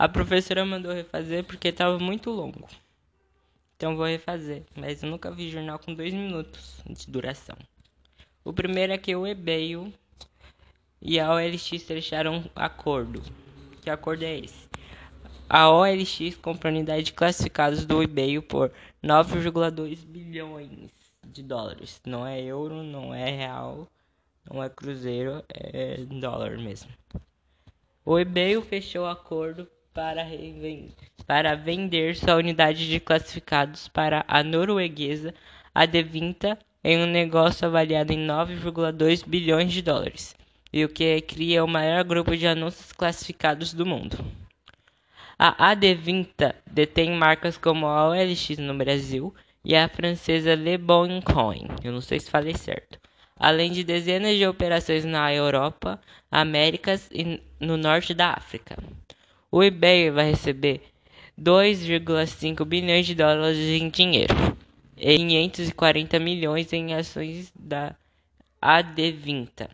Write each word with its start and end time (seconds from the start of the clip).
A 0.00 0.08
professora 0.08 0.64
mandou 0.64 0.94
refazer 0.94 1.44
porque 1.44 1.68
estava 1.68 1.98
muito 1.98 2.30
longo. 2.30 2.66
Então 3.76 3.98
vou 3.98 4.06
refazer, 4.06 4.62
mas 4.74 5.02
eu 5.02 5.10
nunca 5.10 5.30
vi 5.30 5.50
jornal 5.50 5.78
com 5.78 5.92
dois 5.92 6.14
minutos 6.14 6.82
de 6.88 7.06
duração. 7.06 7.54
O 8.42 8.50
primeiro 8.50 8.94
é 8.94 8.96
que 8.96 9.14
o 9.14 9.26
eBay 9.26 9.92
e 11.02 11.20
a 11.20 11.30
OLX 11.30 11.82
fecharam 11.82 12.50
acordo. 12.56 13.20
Que 13.82 13.90
acordo 13.90 14.22
é 14.22 14.38
esse? 14.38 14.70
A 15.46 15.68
OLX 15.68 16.34
compra 16.40 16.70
unidade 16.70 17.02
de 17.02 17.12
classificados 17.12 17.84
do 17.84 18.02
eBay 18.02 18.40
por 18.40 18.72
9,2 19.04 19.98
bilhões 20.06 20.70
de 21.26 21.42
dólares. 21.42 22.00
Não 22.06 22.26
é 22.26 22.40
euro, 22.40 22.82
não 22.82 23.14
é 23.14 23.30
real, 23.30 23.86
não 24.50 24.64
é 24.64 24.70
cruzeiro, 24.70 25.44
é 25.50 25.98
dólar 26.06 26.56
mesmo. 26.56 26.90
O 28.02 28.18
eBay 28.18 28.58
fechou 28.62 29.04
acordo 29.04 29.68
para, 29.92 30.26
para 31.26 31.54
vender 31.54 32.16
sua 32.16 32.36
unidade 32.36 32.88
de 32.88 33.00
classificados 33.00 33.88
para 33.88 34.24
a 34.28 34.42
norueguesa 34.42 35.34
Adevinta 35.74 36.58
em 36.82 36.98
um 36.98 37.06
negócio 37.06 37.66
avaliado 37.66 38.12
em 38.12 38.26
9,2 38.26 39.24
bilhões 39.26 39.72
de 39.72 39.82
dólares, 39.82 40.34
e 40.72 40.84
o 40.84 40.88
que 40.88 41.20
cria 41.20 41.64
o 41.64 41.68
maior 41.68 42.02
grupo 42.04 42.36
de 42.36 42.46
anúncios 42.46 42.92
classificados 42.92 43.72
do 43.72 43.86
mundo. 43.86 44.18
A 45.38 45.70
Adevinta 45.70 46.56
detém 46.66 47.12
marcas 47.12 47.56
como 47.56 47.86
a 47.86 48.08
OLX 48.08 48.58
no 48.58 48.74
Brasil 48.74 49.34
e 49.64 49.76
a 49.76 49.88
francesa 49.88 50.54
Le 50.54 50.76
Bon 50.76 51.20
Coin, 51.22 51.68
eu 51.84 51.92
não 51.92 52.00
sei 52.00 52.18
se 52.18 52.30
falei 52.30 52.54
certo, 52.54 52.98
além 53.36 53.70
de 53.70 53.84
dezenas 53.84 54.36
de 54.36 54.46
operações 54.46 55.04
na 55.04 55.32
Europa, 55.32 56.00
Américas 56.30 57.08
e 57.12 57.40
no 57.58 57.76
norte 57.76 58.12
da 58.12 58.32
África. 58.32 58.76
O 59.52 59.64
eBay 59.64 60.12
vai 60.12 60.30
receber 60.30 60.80
2,5 61.36 62.64
bilhões 62.64 63.04
de 63.04 63.16
dólares 63.16 63.58
em 63.58 63.90
dinheiro 63.90 64.32
e 64.96 65.18
540 65.18 66.20
milhões 66.20 66.72
em 66.72 66.94
ações 66.94 67.52
da 67.58 67.96
AD20, 68.62 69.68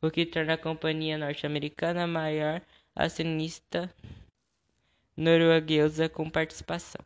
o 0.00 0.12
que 0.12 0.24
torna 0.24 0.52
a 0.52 0.58
companhia 0.58 1.18
norte-americana 1.18 2.04
a 2.04 2.06
maior 2.06 2.62
acionista 2.94 3.92
norueguesa 5.16 6.08
com 6.08 6.30
participação. 6.30 7.00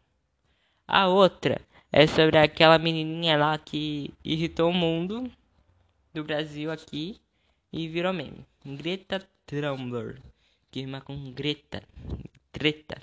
A 0.86 1.08
outra 1.08 1.58
é 1.90 2.06
sobre 2.06 2.36
aquela 2.36 2.78
menininha 2.78 3.38
lá 3.38 3.56
que 3.56 4.12
irritou 4.22 4.68
o 4.68 4.74
mundo 4.74 5.32
do 6.12 6.22
Brasil 6.22 6.70
aqui 6.70 7.18
e 7.72 7.88
virou 7.88 8.12
meme. 8.12 8.44
Greta 8.62 9.26
Thunberg 9.46 10.20
rima 10.80 11.00
com 11.00 11.32
Greta, 11.32 11.82
treta, 12.52 13.00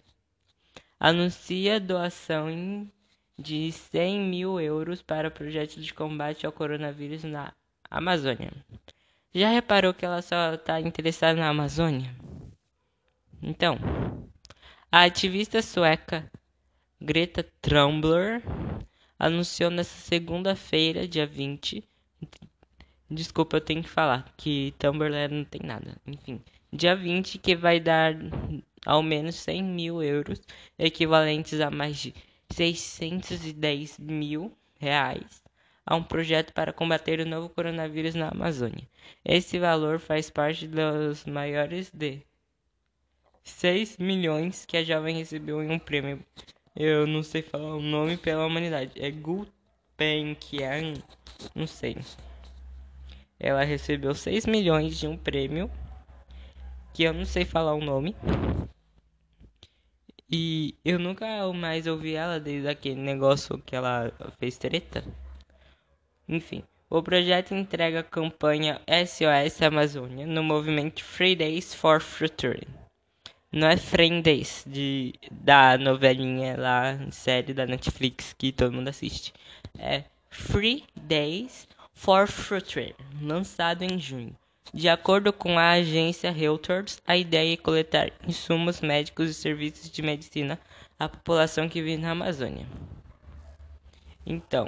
anuncia 0.99 1.79
doação 1.79 2.89
de 3.37 3.71
100 3.71 4.19
mil 4.19 4.59
euros 4.59 5.01
para 5.01 5.31
projetos 5.31 5.83
de 5.83 5.93
combate 5.93 6.45
ao 6.45 6.51
coronavírus 6.51 7.23
na 7.23 7.53
Amazônia. 7.89 8.51
Já 9.33 9.49
reparou 9.49 9.93
que 9.93 10.05
ela 10.05 10.21
só 10.21 10.53
está 10.53 10.79
interessada 10.79 11.39
na 11.39 11.49
Amazônia? 11.49 12.13
Então, 13.41 13.77
a 14.91 15.03
ativista 15.03 15.61
sueca 15.61 16.29
Greta 16.99 17.43
Thunberg 17.61 18.43
anunciou 19.17 19.71
nesta 19.71 19.95
segunda-feira, 19.95 21.07
dia 21.07 21.25
20. 21.25 21.83
Desculpa, 23.09 23.57
eu 23.57 23.61
tenho 23.61 23.83
que 23.83 23.89
falar 23.89 24.31
que 24.37 24.73
Tumblr 24.77 25.29
não 25.29 25.43
tem 25.43 25.61
nada. 25.63 25.97
Enfim, 26.07 26.41
dia 26.73 26.95
20, 26.95 27.37
que 27.37 27.55
vai 27.55 27.79
dar 27.79 28.15
ao 28.85 29.03
menos 29.03 29.35
100 29.35 29.63
mil 29.63 30.01
euros, 30.01 30.41
equivalentes 30.79 31.59
a 31.59 31.69
mais 31.69 31.97
de 31.97 32.13
610 32.51 33.99
mil 33.99 34.55
reais, 34.79 35.43
a 35.85 35.95
um 35.95 36.03
projeto 36.03 36.53
para 36.53 36.73
combater 36.73 37.19
o 37.19 37.25
novo 37.25 37.49
coronavírus 37.49 38.15
na 38.15 38.29
Amazônia. 38.29 38.87
Esse 39.23 39.59
valor 39.59 39.99
faz 39.99 40.29
parte 40.29 40.67
dos 40.67 41.25
maiores 41.25 41.91
de 41.91 42.21
6 43.43 43.97
milhões 43.97 44.65
que 44.65 44.77
a 44.77 44.83
jovem 44.83 45.17
recebeu 45.17 45.61
em 45.61 45.71
um 45.71 45.79
prêmio. 45.79 46.23
Eu 46.75 47.05
não 47.05 47.21
sei 47.21 47.41
falar 47.41 47.75
o 47.75 47.81
nome 47.81 48.15
pela 48.17 48.45
humanidade. 48.45 48.91
É 48.95 49.11
Gulbenkian, 49.11 50.93
não 51.53 51.67
sei. 51.67 51.97
Ela 53.39 53.63
recebeu 53.63 54.15
6 54.15 54.45
milhões 54.45 54.97
de 54.97 55.07
um 55.07 55.17
prêmio 55.17 55.69
que 56.93 57.03
eu 57.03 57.13
não 57.13 57.25
sei 57.25 57.45
falar 57.45 57.73
o 57.73 57.83
nome. 57.83 58.15
E 60.29 60.75
eu 60.85 60.97
nunca 60.97 61.51
mais 61.53 61.87
ouvi 61.87 62.15
ela 62.15 62.39
desde 62.39 62.67
aquele 62.67 63.01
negócio 63.01 63.57
que 63.59 63.75
ela 63.75 64.13
fez 64.39 64.57
treta. 64.57 65.03
Enfim, 66.27 66.63
o 66.89 67.03
projeto 67.03 67.53
entrega 67.53 67.99
a 67.99 68.03
campanha 68.03 68.81
SOS 68.87 69.61
Amazônia 69.61 70.25
no 70.25 70.43
movimento 70.43 71.03
Free 71.03 71.35
Days 71.35 71.73
for 71.73 72.01
Future. 72.01 72.67
Não 73.51 73.67
é 73.67 73.75
Fridays 73.75 74.63
de, 74.65 75.13
da 75.29 75.77
novelinha 75.77 76.55
lá, 76.57 76.97
série 77.11 77.53
da 77.53 77.65
Netflix 77.65 78.33
que 78.37 78.53
todo 78.53 78.71
mundo 78.71 78.87
assiste. 78.87 79.33
É 79.77 80.05
Free 80.29 80.85
Days 80.95 81.67
for 81.93 82.27
Future, 82.27 82.95
lançado 83.21 83.83
em 83.83 83.99
junho. 83.99 84.33
De 84.73 84.87
acordo 84.87 85.33
com 85.33 85.59
a 85.59 85.71
agência 85.71 86.31
Reuters, 86.31 87.01
a 87.05 87.17
ideia 87.17 87.53
é 87.53 87.57
coletar 87.57 88.11
insumos 88.25 88.79
médicos 88.79 89.29
e 89.29 89.33
serviços 89.33 89.89
de 89.89 90.01
medicina 90.01 90.57
à 90.97 91.09
população 91.09 91.67
que 91.67 91.81
vive 91.81 92.01
na 92.01 92.11
Amazônia. 92.11 92.65
Então, 94.25 94.67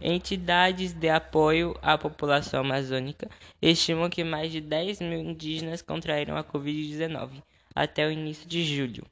entidades 0.00 0.94
de 0.94 1.08
apoio 1.10 1.76
à 1.82 1.98
população 1.98 2.60
amazônica 2.60 3.28
estimam 3.60 4.08
que 4.08 4.24
mais 4.24 4.50
de 4.50 4.60
10 4.60 5.00
mil 5.00 5.20
indígenas 5.20 5.82
contraíram 5.82 6.36
a 6.36 6.44
Covid-19 6.44 7.42
até 7.74 8.06
o 8.06 8.10
início 8.10 8.48
de 8.48 8.64
julho. 8.64 9.04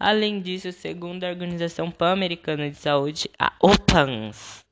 Além 0.00 0.40
disso, 0.40 0.72
segundo 0.72 1.22
a 1.22 1.28
Organização 1.28 1.92
Pan-Americana 1.92 2.68
de 2.68 2.76
Saúde, 2.76 3.30
a 3.38 3.52
OPANS, 3.60 4.64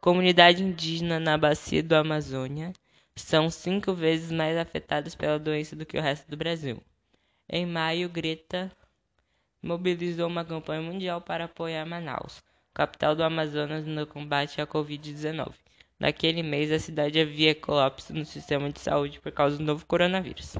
comunidade 0.00 0.62
indígena 0.62 1.18
na 1.18 1.36
bacia 1.36 1.82
do 1.82 1.94
Amazônia, 1.96 2.72
são 3.16 3.48
cinco 3.48 3.94
vezes 3.94 4.30
mais 4.30 4.56
afetados 4.58 5.14
pela 5.14 5.38
doença 5.38 5.74
do 5.74 5.86
que 5.86 5.98
o 5.98 6.02
resto 6.02 6.30
do 6.30 6.36
Brasil. 6.36 6.82
Em 7.48 7.64
maio, 7.64 8.08
Greta 8.10 8.70
mobilizou 9.62 10.28
uma 10.28 10.44
campanha 10.44 10.82
mundial 10.82 11.20
para 11.20 11.46
apoiar 11.46 11.86
Manaus, 11.86 12.42
capital 12.74 13.16
do 13.16 13.24
Amazonas, 13.24 13.86
no 13.86 14.06
combate 14.06 14.60
à 14.60 14.66
Covid-19. 14.66 15.54
Naquele 15.98 16.42
mês, 16.42 16.70
a 16.70 16.78
cidade 16.78 17.18
havia 17.18 17.54
colapso 17.54 18.12
no 18.12 18.24
sistema 18.24 18.70
de 18.70 18.80
saúde 18.80 19.18
por 19.18 19.32
causa 19.32 19.56
do 19.56 19.64
novo 19.64 19.86
coronavírus. 19.86 20.56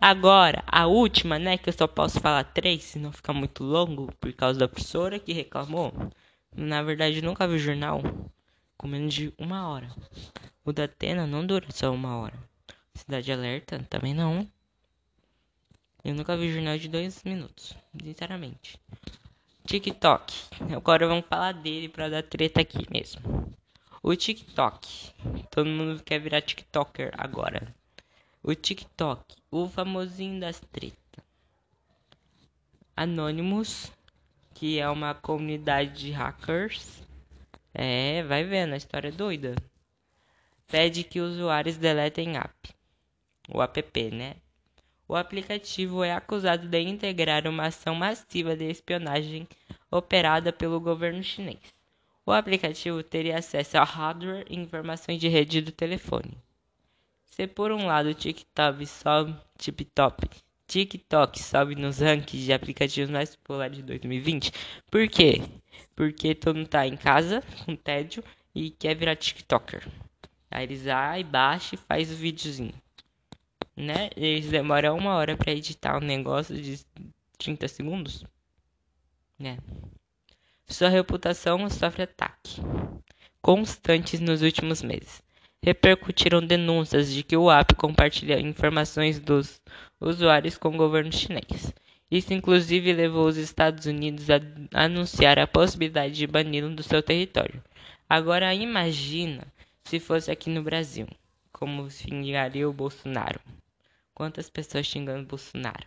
Agora, 0.00 0.62
a 0.66 0.86
última, 0.86 1.38
né, 1.38 1.58
que 1.58 1.68
eu 1.68 1.72
só 1.72 1.88
posso 1.88 2.20
falar 2.20 2.44
três, 2.44 2.84
senão 2.84 3.10
fica 3.10 3.32
muito 3.32 3.64
longo, 3.64 4.12
por 4.20 4.32
causa 4.32 4.60
da 4.60 4.68
professora 4.68 5.18
que 5.18 5.32
reclamou. 5.32 5.92
Na 6.54 6.82
verdade, 6.82 7.20
nunca 7.20 7.48
vi 7.48 7.54
o 7.54 7.58
jornal 7.58 8.00
com 8.80 8.88
menos 8.88 9.12
de 9.12 9.30
uma 9.36 9.68
hora. 9.68 9.94
O 10.64 10.72
da 10.72 10.84
Atena 10.84 11.26
não 11.26 11.46
dura 11.46 11.66
só 11.70 11.92
uma 11.92 12.16
hora. 12.16 12.38
Cidade 12.94 13.30
Alerta 13.30 13.86
também 13.90 14.14
não. 14.14 14.50
Eu 16.02 16.14
nunca 16.14 16.34
vi 16.34 16.50
jornal 16.50 16.78
de 16.78 16.88
dois 16.88 17.22
minutos, 17.22 17.76
sinceramente. 18.02 18.80
TikTok. 19.66 20.32
Agora 20.74 21.06
vamos 21.06 21.26
falar 21.28 21.52
dele 21.52 21.90
pra 21.90 22.08
dar 22.08 22.22
treta 22.22 22.62
aqui 22.62 22.86
mesmo. 22.90 23.54
O 24.02 24.16
TikTok. 24.16 25.12
Todo 25.50 25.68
mundo 25.68 26.02
quer 26.02 26.18
virar 26.18 26.40
TikToker 26.40 27.12
agora. 27.18 27.74
O 28.42 28.54
TikTok. 28.54 29.36
O 29.50 29.68
famosinho 29.68 30.40
das 30.40 30.58
tretas. 30.58 30.96
Anonymous. 32.96 33.92
Que 34.54 34.78
é 34.78 34.88
uma 34.88 35.12
comunidade 35.12 36.00
de 36.00 36.12
hackers. 36.12 37.09
É, 37.72 38.22
vai 38.24 38.44
vendo, 38.44 38.74
a 38.74 38.76
história 38.76 39.08
é 39.08 39.12
doida 39.12 39.54
pede 40.70 41.02
que 41.02 41.20
usuários 41.20 41.76
deletem 41.76 42.36
app, 42.36 42.70
o 43.52 43.60
app, 43.60 44.10
né? 44.12 44.36
O 45.08 45.16
aplicativo 45.16 46.04
é 46.04 46.12
acusado 46.12 46.68
de 46.68 46.80
integrar 46.80 47.48
uma 47.48 47.66
ação 47.66 47.96
massiva 47.96 48.54
de 48.54 48.70
espionagem 48.70 49.48
operada 49.90 50.52
pelo 50.52 50.80
governo 50.80 51.24
chinês. 51.24 51.58
O 52.24 52.30
aplicativo 52.30 53.02
teria 53.02 53.38
acesso 53.38 53.76
ao 53.76 53.84
hardware 53.84 54.46
e 54.48 54.56
informações 54.56 55.18
de 55.18 55.26
rede 55.26 55.60
do 55.60 55.72
telefone. 55.72 56.38
Se 57.26 57.48
por 57.48 57.72
um 57.72 57.86
lado 57.86 58.10
o 58.10 58.14
TikTok 58.14 58.86
sobe, 58.86 59.36
TikTok, 59.58 60.28
TikTok 60.70 61.42
sobe 61.42 61.74
nos 61.74 61.98
rankings 61.98 62.44
de 62.44 62.52
aplicativos 62.52 63.10
mais 63.10 63.34
populares 63.34 63.78
de 63.78 63.82
2020, 63.82 64.52
por 64.88 65.08
quê? 65.08 65.42
Porque 65.96 66.32
todo 66.32 66.58
mundo 66.58 66.68
tá 66.68 66.86
em 66.86 66.96
casa, 66.96 67.42
com 67.64 67.74
tédio, 67.74 68.22
e 68.54 68.70
quer 68.70 68.94
virar 68.94 69.16
TikToker. 69.16 69.84
Aí 70.48 70.62
eles 70.62 70.84
vai, 70.84 71.24
baixa 71.24 71.74
e 71.74 71.78
faz 71.78 72.12
o 72.12 72.14
videozinho. 72.14 72.72
Né? 73.76 74.10
Eles 74.16 74.48
demoram 74.48 74.96
uma 74.96 75.16
hora 75.16 75.36
para 75.36 75.50
editar 75.50 75.96
um 75.96 76.06
negócio 76.06 76.54
de 76.54 76.78
30 77.36 77.66
segundos. 77.66 78.24
Né? 79.36 79.58
Sua 80.68 80.88
reputação 80.88 81.68
sofre 81.68 82.04
ataque 82.04 82.60
constantes 83.42 84.20
nos 84.20 84.40
últimos 84.40 84.82
meses. 84.82 85.20
Repercutiram 85.62 86.40
denúncias 86.40 87.12
de 87.12 87.22
que 87.22 87.36
o 87.36 87.50
app 87.50 87.74
compartilha 87.74 88.40
informações 88.40 89.20
dos 89.20 89.60
usuários 90.00 90.56
com 90.56 90.68
o 90.70 90.76
governo 90.76 91.12
chinês. 91.12 91.74
Isso 92.10 92.32
inclusive 92.32 92.90
levou 92.94 93.26
os 93.26 93.36
Estados 93.36 93.84
Unidos 93.84 94.30
a 94.30 94.40
anunciar 94.72 95.38
a 95.38 95.46
possibilidade 95.46 96.14
de 96.14 96.26
bani-lo 96.26 96.74
do 96.74 96.82
seu 96.82 97.02
território. 97.02 97.62
Agora 98.08 98.54
imagina 98.54 99.46
se 99.84 100.00
fosse 100.00 100.30
aqui 100.30 100.48
no 100.48 100.62
Brasil, 100.62 101.06
como 101.52 101.90
xingaria 101.90 102.66
o 102.66 102.72
Bolsonaro. 102.72 103.40
Quantas 104.14 104.48
pessoas 104.48 104.86
xingando 104.86 105.28
Bolsonaro? 105.28 105.86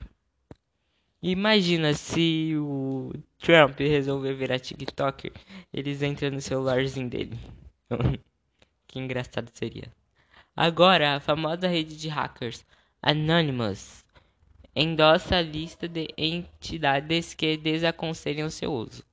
Imagina 1.19 1.95
se 1.95 2.53
o 2.57 3.11
Trump 3.39 3.79
resolver 3.79 4.35
virar 4.35 4.59
TikToker, 4.59 5.31
eles 5.73 6.03
entram 6.03 6.29
no 6.29 6.41
celularzinho 6.41 7.09
dele. 7.09 7.39
que 8.93 8.99
engraçado 8.99 9.49
seria. 9.51 9.91
Agora, 10.55 11.15
a 11.15 11.19
famosa 11.19 11.67
rede 11.67 11.97
de 11.97 12.07
hackers 12.09 12.63
Anonymous 13.01 14.05
endossa 14.75 15.37
a 15.37 15.41
lista 15.41 15.87
de 15.87 16.13
entidades 16.15 17.33
que 17.33 17.57
desaconselham 17.57 18.51
seu 18.51 18.71
uso. 18.71 19.03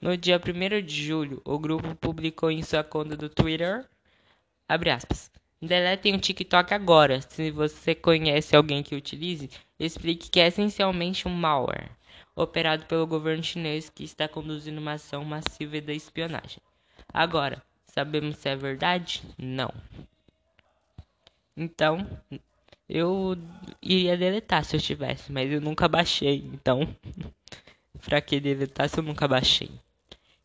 No 0.00 0.16
dia 0.16 0.40
1 0.40 0.84
de 0.84 1.06
julho, 1.06 1.40
o 1.44 1.56
grupo 1.56 1.94
publicou 1.94 2.50
em 2.50 2.64
sua 2.64 2.82
conta 2.82 3.16
do 3.16 3.28
Twitter, 3.28 3.86
aspas, 4.68 5.30
Deletem 5.60 6.16
o 6.16 6.20
TikTok 6.20 6.74
agora. 6.74 7.20
Se 7.20 7.52
você 7.52 7.94
conhece 7.94 8.56
alguém 8.56 8.82
que 8.82 8.96
utilize, 8.96 9.48
explique 9.78 10.28
que 10.28 10.40
é 10.40 10.48
essencialmente 10.48 11.28
um 11.28 11.32
malware 11.32 11.92
operado 12.34 12.86
pelo 12.86 13.06
governo 13.06 13.44
chinês 13.44 13.88
que 13.88 14.02
está 14.02 14.26
conduzindo 14.26 14.80
uma 14.80 14.94
ação 14.94 15.24
massiva 15.24 15.80
de 15.80 15.94
espionagem. 15.94 16.58
Agora, 17.14 17.62
sabemos 17.92 18.38
se 18.38 18.48
é 18.48 18.56
verdade? 18.56 19.22
Não. 19.38 19.72
Então, 21.56 22.06
eu 22.88 23.36
iria 23.80 24.16
deletar 24.16 24.64
se 24.64 24.76
eu 24.76 24.80
tivesse, 24.80 25.30
mas 25.30 25.50
eu 25.52 25.60
nunca 25.60 25.86
baixei. 25.88 26.38
Então, 26.52 26.88
pra 28.02 28.20
que 28.20 28.40
deletar 28.40 28.88
se 28.88 28.98
eu 28.98 29.04
nunca 29.04 29.28
baixei? 29.28 29.70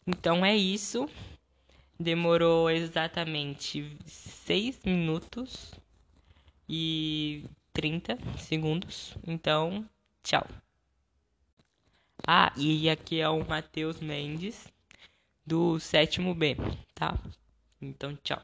Então 0.06 0.46
é 0.46 0.56
isso. 0.56 1.10
Demorou 2.00 2.70
exatamente 2.70 3.98
6 4.06 4.80
minutos 4.86 5.74
e 6.70 7.44
30 7.74 8.18
segundos. 8.38 9.18
Então, 9.26 9.88
tchau. 10.24 10.46
Ah, 12.28 12.52
e 12.58 12.90
aqui 12.90 13.22
é 13.22 13.30
o 13.30 13.48
Matheus 13.48 14.00
Mendes 14.00 14.68
do 15.48 15.80
sétimo 15.80 16.36
B, 16.36 16.58
tá? 16.94 17.18
Então, 17.82 18.16
tchau. 18.18 18.44